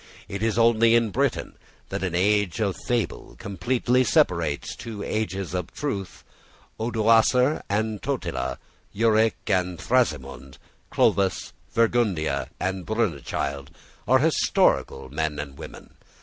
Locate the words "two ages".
4.75-5.53